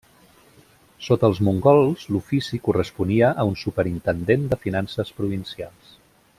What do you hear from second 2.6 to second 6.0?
corresponia a un superintendent de finances provincials.